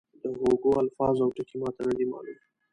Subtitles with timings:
[0.21, 2.37] د هوګو الفاظ او ټکي ما ته نه دي معلوم.